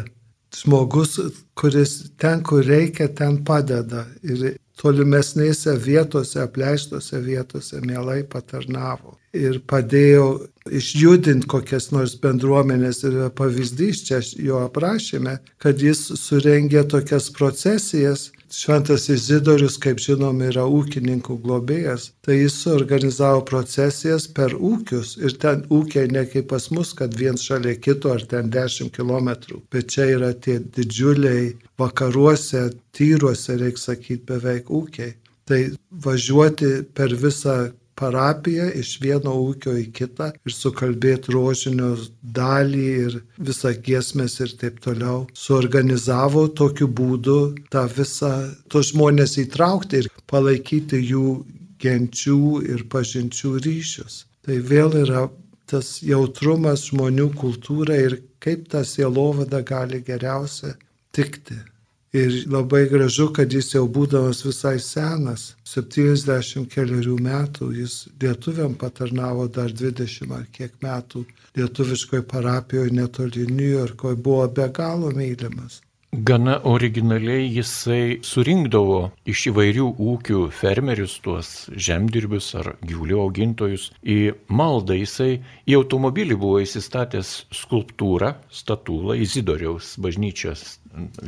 [0.56, 1.20] žmogus,
[1.60, 4.06] kuris ten, kur reikia, ten padeda.
[4.24, 9.18] Ir tolimesnėse vietose, apleistose vietose mielai patarnavo.
[9.36, 10.30] Ir padėjo
[10.72, 19.04] išjudinti kokias nors bendruomenės ir pavyzdys čia jo aprašyme, kad jis surengė tokias procesijas Šventas
[19.14, 26.10] Izidorius, kaip žinom, yra ūkininkų globėjas, tai jis suorganizavo procesijas per ūkius ir ten ūkiai
[26.10, 29.30] ne kaip pas mus, kad viens šalia kito ar ten 10 km,
[29.70, 35.14] bet čia yra tie didžiuliai vakaruose, tyruose, reikia sakyti, beveik ūkiai.
[35.46, 35.62] Tai
[36.06, 37.60] važiuoti per visą
[38.00, 41.92] parapiją iš vieno ūkio į kitą ir sukalbėti rožinio
[42.38, 43.18] dalį ir
[43.50, 45.26] visą giesmės ir taip toliau.
[45.34, 47.40] Suorganizavo tokiu būdu
[47.74, 48.34] tą visą,
[48.72, 51.28] tos žmonės įtraukti ir palaikyti jų
[51.84, 52.42] genčių
[52.74, 54.24] ir pažinčių ryšius.
[54.46, 55.28] Tai vėl yra
[55.70, 60.74] tas jautrumas žmonių kultūrai ir kaip ta sielovada gali geriausia
[61.16, 61.60] tikti.
[62.14, 69.46] Ir labai gražu, kad jis jau būdamas visai senas, 70 keliarių metų, jis lietuviam patarnavo
[69.58, 71.22] dar 20 ar kiek metų
[71.60, 75.84] lietuviškoje parapijoje netoli New Yorko, buvo be galo mylimas.
[76.12, 84.18] Gana originaliai jisai surinkdavo iš įvairių ūkių fermerius, tuos žemdirbius ar gyvulių augintojus į
[84.50, 84.98] maldą.
[84.98, 85.36] Jisai
[85.70, 90.80] į automobilį buvo įsistatęs skulptūrą, statulą, Izidoriaus bažnyčios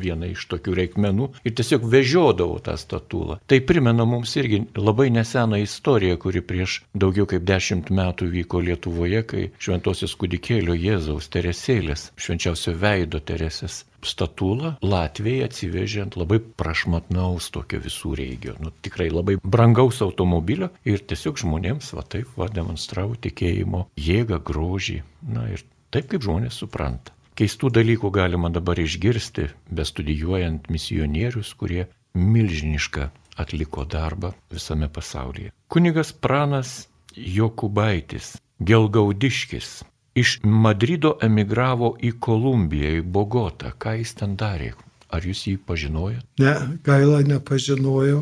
[0.06, 3.40] viena iš tokių reikmenų ir tiesiog vežiodavo tą statulą.
[3.48, 9.24] Tai primena mums irgi labai neseną istoriją, kuri prieš daugiau kaip dešimt metų vyko Lietuvoje,
[9.28, 17.82] kai šventosios kūdikėlio Jėzaus Teresėlės, švenčiausio veido Teresės statulą Latvijai atsivežė ant labai prašmatnaus tokio
[17.84, 23.88] visų reigio, nu, tikrai labai brangaus automobilio ir tiesiog žmonėms va taip va demonstravo tikėjimo
[24.10, 25.02] jėgą, grožį,
[25.36, 27.14] na ir taip kaip žmonės supranta.
[27.42, 33.08] Keistų dalykų galima dabar išgirsti, bestudijuojant misionierius, kurie milžinišką
[33.42, 35.50] atliko darbą visame pasaulyje.
[35.74, 36.74] Kunigas Pranas
[37.18, 39.72] Jokubaitis, Gelgaudiškis,
[40.14, 43.74] iš Madrido emigravo į Kolumbiją, į Bogotą.
[43.74, 44.76] Ką jis ten darė?
[45.10, 46.22] Ar jūs jį pažinojot?
[46.46, 46.54] Ne,
[46.86, 48.22] gaila nepažinojau.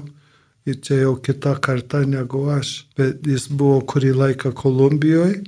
[0.63, 2.87] Ir čia jau kita karta negu aš.
[2.95, 5.41] Bet jis buvo kurį laiką Kolumbijoje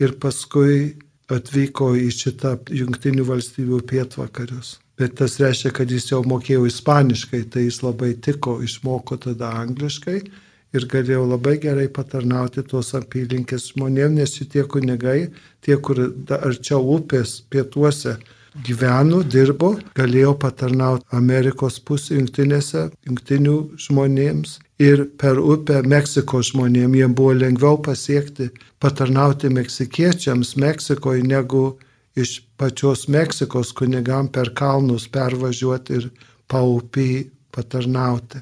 [0.00, 0.96] ir paskui
[1.34, 4.78] atvyko į šitą jungtinių valstybių pietvakarius.
[5.00, 10.18] Bet tas reiškia, kad jis jau mokėjo ispaniškai, tai jis labai tiko, išmoko tada angliškai
[10.76, 15.30] ir galėjau labai gerai patarnauti tuos apylinkės žmonėms, nes šitie kunigai,
[15.64, 16.02] tie, kur
[16.36, 18.18] arčiau upės pietuose,
[18.66, 26.96] gyveno, dirbo, galėjo patarnauti Amerikos pusė jungtinėse, jungtinių žmonėms ir per upę Meksikos žmonėms.
[27.00, 31.64] Jiems buvo lengviau pasiekti, patarnauti meksikiečiams Meksikoje negu
[32.16, 36.08] iš pačios Meksikos kunigam per kalnus pervažiuoti ir
[36.50, 37.10] paupį
[37.54, 38.40] patarnauti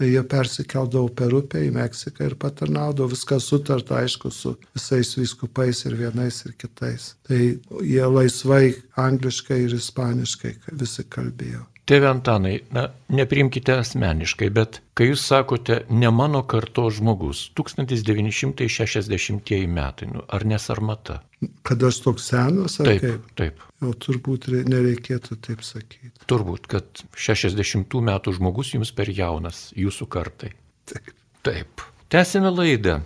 [0.00, 5.82] tai jie persikeldavo per upę į Meksiką ir patarnaudavo, viskas sutarta, aišku, su visais viskupais
[5.84, 7.10] ir vienais ir kitais.
[7.28, 7.40] Tai
[7.84, 11.66] jie laisvai angliškai ir ispaniškai visi kalbėjo.
[11.90, 20.06] Tėve Antanai, na, neprimkite asmeniškai, bet kai jūs sakote, ne mano karto žmogus, 1960 metai,
[20.12, 21.26] nu, ar nesarmata?
[21.66, 23.24] Kad aš toks senas, ar taip, kaip?
[23.40, 23.64] Taip.
[23.82, 26.14] Jau turbūt nereikėtų taip sakyti.
[26.30, 26.86] Turbūt, kad
[27.18, 27.58] 60
[28.06, 30.54] metų žmogus jums per jaunas, jūsų kartai.
[30.86, 31.10] Taip.
[31.42, 31.82] Taip.
[32.06, 33.02] Tęsime laidą.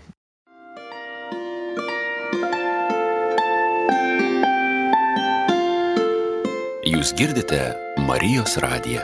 [6.84, 9.00] Jūs girdite Marijos radiją.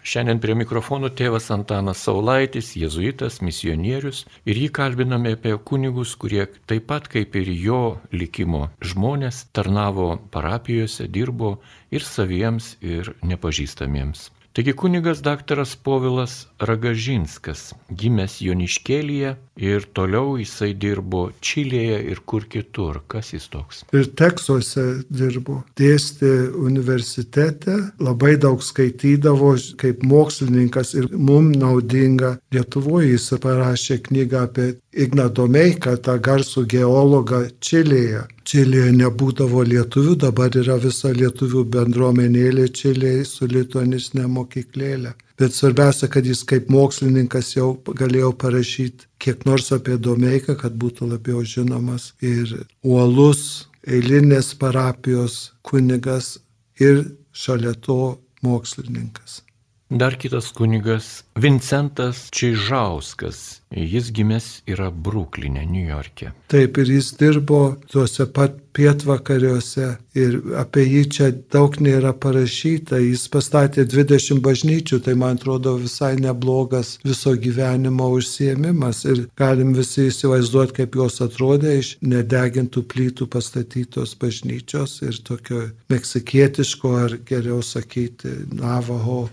[0.00, 6.86] Šiandien prie mikrofonų tėvas Antanas Saulaitis, jėzuitas, misionierius ir jį kalbiname apie kunigus, kurie taip
[6.88, 7.82] pat kaip ir jo
[8.16, 11.58] likimo žmonės tarnavo parapijose, dirbo
[11.92, 14.30] ir saviems, ir nepažįstamiems.
[14.54, 23.00] Taigi kunigas daktaras Povilas Ragažinskas, gimęs Joniškėlyje ir toliau jisai dirbo Čilėje ir kur kitur.
[23.08, 23.82] Kas jis toks?
[23.94, 25.62] Ir Teksuose dirbo.
[25.78, 32.36] Dėstė universitete, labai daug skaitydavo kaip mokslininkas ir mum naudinga.
[32.54, 38.24] Lietuvoje jis parašė knygą apie Igną Domeiką, tą garsų geologą Čilėje.
[38.44, 45.14] Čilėje nebūdavo lietuvių, dabar yra visa lietuvių bendruomenėlė Čilėje su lituanistinė mokyklėlė.
[45.44, 47.66] Bet svarbiausia, kad jis kaip mokslininkas jau
[48.00, 52.14] galėjo parašyti kiek nors apie Domeiką, kad būtų labiau žinomas.
[52.24, 52.48] Ir
[52.80, 53.42] uolus,
[53.84, 56.38] eilinės parapijos kunigas
[56.80, 57.02] ir
[57.36, 57.98] šalia to
[58.40, 59.42] mokslininkas.
[59.90, 63.60] Dar kitas kunigas Vincentas Čižauskas.
[63.70, 66.30] Jis gimęs yra Bruklinė, New York'e.
[66.48, 73.02] Taip, ir jis dirbo tuose pat pietvakariuose ir apie jį čia daug nėra parašyta.
[73.02, 79.04] Jis pastatė 20 bažnyčių, tai man atrodo visai neblogas viso gyvenimo užsiemimas.
[79.04, 86.98] Ir galim visi įsivaizduoti, kaip jos atrodė iš nedegintų plytų pastatytos bažnyčios ir tokio meksikietiško
[87.04, 89.26] ar geriau sakyti Navaho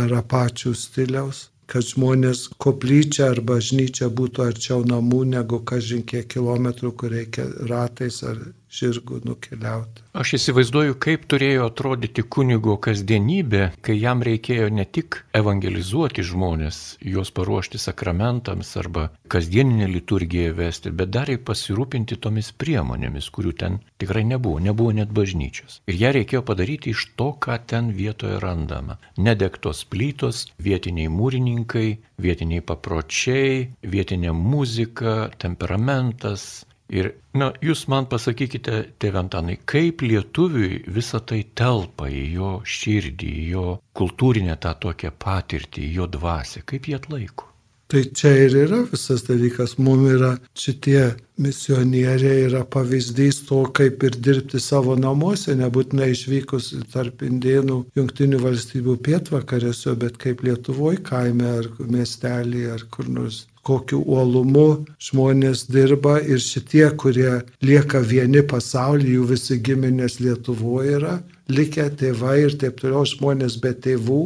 [0.00, 6.92] ar apačių stiliaus, kad žmonės koplyčia ar bažnyčia būtų arčiau namų negu kažin kiek kilometrų,
[7.00, 8.40] kur reikia ratais ar
[8.72, 10.04] žirgų nukeliauti.
[10.16, 16.80] Aš įsivaizduoju, kaip turėjo atrodyti kunigo kasdienybė, kai jam reikėjo ne tik evangelizuoti žmonės,
[17.14, 23.78] juos paruošti sakramentams arba kasdieninę liturgiją vesti, bet dar ir pasirūpinti tomis priemonėmis, kurių ten
[24.00, 25.80] tikrai nebuvo, nebuvo net bažnyčios.
[25.88, 28.98] Ir ją reikėjo padaryti iš to, ką ten vietoje randama.
[29.16, 31.86] Nedegtos plytos, vietiniai mūrininkai,
[32.22, 37.08] vietiniai papročiai, vietinė muzika, temperamentas, Ir,
[37.40, 43.64] na, jūs man pasakykite, tėventanai, kaip lietuviui visa tai telpa į jo širdį, į jo
[43.96, 47.51] kultūrinę tą tokią patirtį, į jo dvasę, kaip jie atlaiko.
[47.92, 49.74] Tai čia ir yra visas dalykas.
[49.76, 51.10] Mums yra šitie
[51.44, 58.96] misionieriai yra pavyzdys to, kaip ir dirbti savo namuose, nebūtinai išvykus tarp indienų jungtinių valstybių
[59.08, 66.40] pietvakarėse, bet kaip Lietuvoje kaime ar miestelį ar kur nors kokiu uolumu žmonės dirba ir
[66.40, 71.18] šitie, kurie lieka vieni pasaulyje, jų visi giminės Lietuvoje yra,
[71.52, 74.22] likę tėvai ir taip toliau žmonės be tėvų,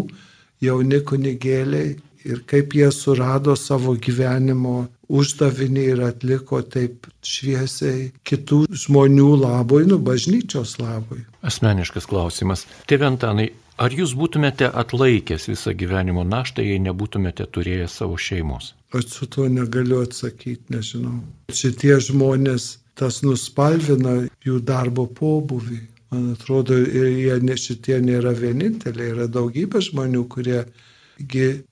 [0.63, 1.97] jauni kunigėliai
[2.27, 9.99] ir kaip jie surado savo gyvenimo uždavinį ir atliko taip šviesiai kitų žmonių labui, nu
[10.03, 11.23] bažnyčios labui.
[11.47, 12.67] Asmeniškas klausimas.
[12.91, 18.73] Tėve Antanai, ar jūs būtumėte atlaikęs visą gyvenimo naštą, jei nebūtumėte turėję savo šeimos?
[18.97, 21.21] Aš su tuo negaliu atsakyti, nežinau.
[21.55, 25.83] Šitie žmonės tas nuspalvina jų darbo pobuvį.
[26.15, 30.61] Man atrodo, jie ne, šitie nėra vieninteliai, yra daugybė žmonių, kurie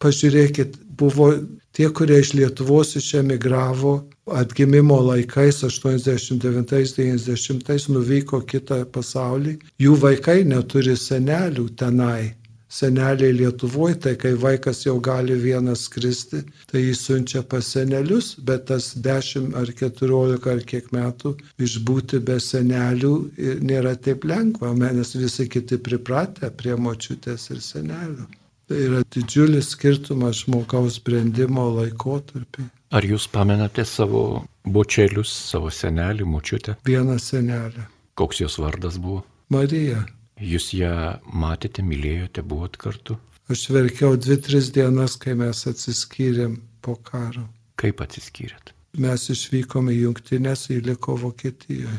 [0.01, 1.35] pažiūrėkit, buvo
[1.77, 4.05] tie, kurie iš Lietuvos išemigravo
[4.41, 12.35] atgimimo laikais 89-90 nuvyko kitą pasaulį, jų vaikai neturi senelių tenai.
[12.75, 18.67] Seneliai Lietuvoje, tai kai vaikas jau gali vienas skristi, tai jis siunčia pas senelius, bet
[18.67, 23.15] tas 10 ar 14 ar kiek metų išbūti be senelių
[23.63, 28.27] nėra taip lengva, nes visi kiti pripratę prie močiutės ir senelių.
[28.69, 32.65] Tai yra didžiulis skirtumas žmogaus brandimo laikotarpį.
[32.97, 36.77] Ar jūs pamenate savo bočelius, savo senelį, močiutę.
[36.89, 37.89] Vieną senelę.
[38.17, 39.25] Koks jos vardas buvo?
[39.53, 40.05] Marija.
[40.41, 40.95] Jūs ją
[41.29, 43.19] matėte, mylėjote, buvot kartu?
[43.53, 47.45] Aš verkiau dvi, tris dienas, kai mes atsiskyrėm po karo.
[47.81, 48.73] Kaip atsiskyrėt?
[49.03, 51.99] Mes išvykome į jungtinės, į liko Vokietijoje.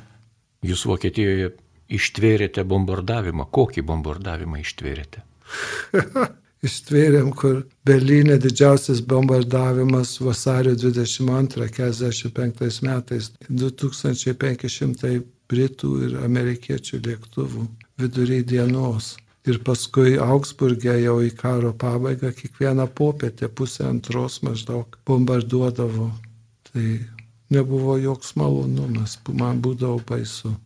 [0.65, 1.51] Jūs Vokietijoje
[1.93, 3.45] ištvėrėte bombardavimą.
[3.53, 5.21] Kokį bombardavimą ištvėrėte?
[6.65, 15.19] Ištvėrėm, kur Berlyne didžiausias bombardavimas vasario 22-45 metais 2500
[15.51, 17.67] britų ir amerikiečių lėktuvų
[18.01, 19.15] vidury dienos.
[19.45, 26.09] Ir paskui Augsburgė jau į karo pabaigą kiekvieną popietę pusę antros maždaug bombarduodavo.
[26.71, 26.85] Tai
[27.53, 30.57] nebuvo joks malonumas, man būdavo baisu.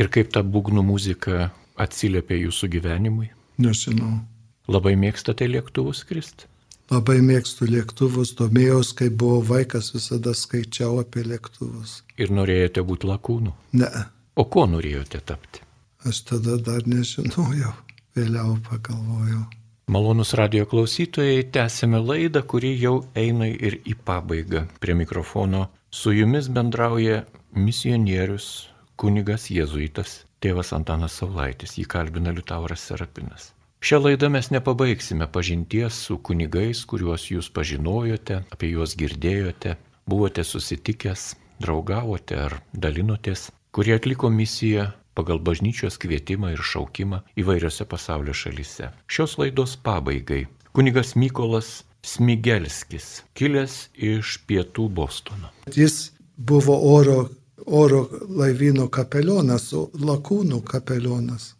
[0.00, 3.28] Ir kaip ta būgnų muzika atsiliepia jūsų gyvenimui?
[3.60, 4.24] Nežinau.
[4.68, 6.46] Labai mėgstate lėktuvus skristi?
[6.92, 12.02] Labai mėgstu lėktuvus, domėjaus, kai buvau vaikas, visada skaičiau apie lėktuvus.
[12.20, 13.54] Ir norėjote būti lakūnu?
[13.80, 13.88] Ne,
[14.36, 15.60] O ko norėjote tapti?
[16.04, 17.70] aš tada dar nežinojau,
[18.16, 19.44] vėliau pagalvojau.
[19.88, 24.66] Malonus radio klausytojai, tęsime laidą, kuri jau eina ir į pabaigą.
[24.80, 27.22] Prie mikrofono su jumis bendrauja
[27.56, 28.68] misionierius,
[29.00, 33.53] kunigas jėzuitas, tėvas Antanas Saulaitis, jį kalbina Liutauras Serapinas.
[33.84, 39.74] Šią laidą mes nepabaigsime pažinties su kunigais, kuriuos jūs pažinojote, apie juos girdėjote,
[40.08, 41.24] buvote susitikęs,
[41.60, 48.88] draugavote ar dalinotės, kurie atliko misiją pagal bažnyčios kvietimą ir šaukimą įvairiose pasaulio šalyse.
[49.04, 55.52] Šios laidos pabaigai kunigas Mykolas Smigelskis, kilęs iš pietų Bostono.
[55.76, 57.18] Jis buvo oro,
[57.66, 58.00] oro
[58.40, 59.68] laivyno kapelionas,
[60.08, 61.50] lakūnų kapelionas,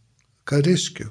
[0.48, 1.10] kariškių.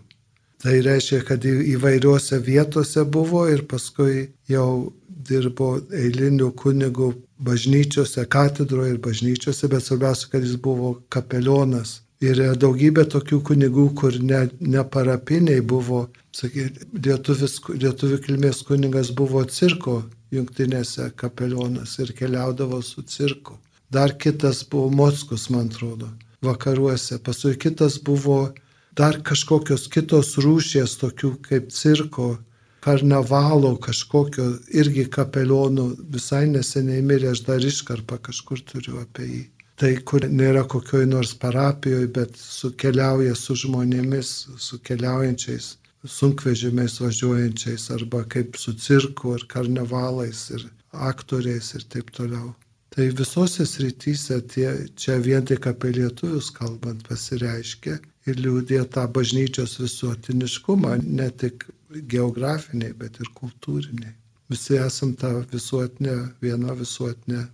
[0.63, 4.93] Tai reiškia, kad įvairiuose vietose buvo ir paskui jau
[5.27, 7.09] dirbo eilinių kunigų
[7.43, 11.97] bažnyčiose, katedroje ir bažnyčiose, bet svarbiausia, kad jis buvo kapelionas.
[12.23, 16.05] Ir daugybė tokių kunigų, kur ne, ne parapiniai buvo,
[16.39, 19.99] lietuvis, lietuvių kilmės kunigas buvo cirko
[20.31, 23.59] jungtinėse kapelionas ir keliaudavo su cirku.
[23.91, 26.07] Dar kitas buvo Mockus, man atrodo,
[26.41, 27.19] vakaruose.
[27.19, 28.53] Paskui kitas buvo
[28.97, 32.37] dar kažkokios kitos rūšies, tokių kaip cirko,
[32.83, 34.45] karnavalo kažkokio
[34.81, 35.87] irgi kapelionų.
[36.13, 39.43] Visai neseniai mirė, aš dar iškarpą kažkur turiu apie jį.
[39.81, 45.73] Tai kur nėra kokioj nors parapijoje, bet sukeliauja su žmonėmis, su keliaujančiais,
[46.17, 50.67] sunkvežimiais važiuojančiais, arba kaip su cirku ar karnavalais ir
[51.09, 52.53] aktoriais ir taip toliau.
[52.93, 57.97] Tai visose srityse tie, čia vien tik apie lietuvius kalbant pasireiškia
[58.29, 61.65] ir liūdė tą bažnyčios visuotiniškumą, ne tik
[62.13, 64.13] geografiniai, bet ir kultūriniai.
[64.51, 67.45] Visi esam ta visuotinė, viena visuotinė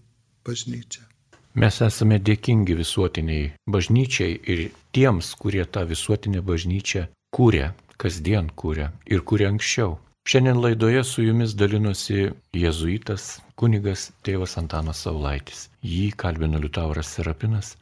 [0.46, 1.06] bažnyčia.
[1.60, 4.66] Mes esame dėkingi visuotiniai bažnyčiai ir
[4.96, 9.98] tiems, kurie tą visuotinę bažnyčią kūrė, kasdien kūrė ir kūrė anksčiau.
[10.30, 15.68] Šiandien laidoje su jumis dalinosi jėzuitas, kunigas tėvas Antanas Saulaitis.
[15.82, 17.74] Jį kalbino Liutauras Serapinas.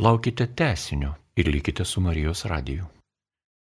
[0.00, 2.99] Laukite tesinio ir likite su Marijos radiju.